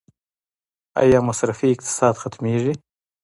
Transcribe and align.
آیا 1.01 1.19
مصرفي 1.29 1.65
اقتصاد 1.73 2.15
ختمیږي؟ 2.21 2.73